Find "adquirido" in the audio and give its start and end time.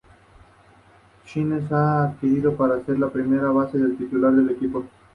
1.77-2.57